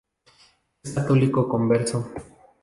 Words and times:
Es 0.81 0.93
católico 0.95 1.47
converso. 1.47 2.11